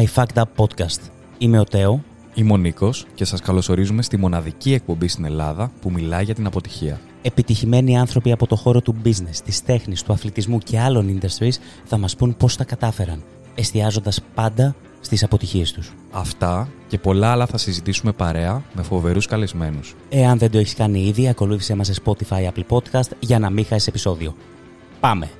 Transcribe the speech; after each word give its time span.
I 0.00 0.06
Fucked 0.14 0.42
Up 0.42 0.44
Podcast. 0.56 1.00
Είμαι 1.38 1.58
ο 1.58 1.64
Τέο. 1.64 2.04
Είμαι 2.34 2.52
ο 2.52 2.56
Νίκος 2.56 3.06
και 3.14 3.24
σας 3.24 3.40
καλωσορίζουμε 3.40 4.02
στη 4.02 4.16
μοναδική 4.16 4.72
εκπομπή 4.72 5.08
στην 5.08 5.24
Ελλάδα 5.24 5.72
που 5.80 5.90
μιλάει 5.90 6.24
για 6.24 6.34
την 6.34 6.46
αποτυχία. 6.46 7.00
Επιτυχημένοι 7.22 7.98
άνθρωποι 7.98 8.32
από 8.32 8.46
το 8.46 8.56
χώρο 8.56 8.80
του 8.80 8.96
business, 9.04 9.36
της 9.44 9.62
τέχνης, 9.64 10.02
του 10.02 10.12
αθλητισμού 10.12 10.58
και 10.58 10.80
άλλων 10.80 11.18
industries 11.20 11.54
θα 11.84 11.98
μας 11.98 12.16
πούν 12.16 12.36
πώς 12.36 12.56
τα 12.56 12.64
κατάφεραν, 12.64 13.22
εστιάζοντας 13.54 14.20
πάντα 14.34 14.74
στις 15.00 15.22
αποτυχίες 15.22 15.72
τους. 15.72 15.92
Αυτά 16.10 16.68
και 16.88 16.98
πολλά 16.98 17.30
άλλα 17.30 17.46
θα 17.46 17.58
συζητήσουμε 17.58 18.12
παρέα 18.12 18.62
με 18.72 18.82
φοβερούς 18.82 19.26
καλεσμένους. 19.26 19.94
Εάν 20.08 20.38
δεν 20.38 20.50
το 20.50 20.58
έχεις 20.58 20.74
κάνει 20.74 21.06
ήδη, 21.06 21.28
ακολούθησέ 21.28 21.74
μας 21.74 21.86
σε 21.86 21.94
Spotify, 22.04 22.48
Apple 22.48 22.76
Podcast 22.76 23.10
για 23.18 23.38
να 23.38 23.50
μην 23.50 23.64
χάσεις 23.64 23.86
επεισόδιο. 23.86 24.34
Πάμε! 25.00 25.30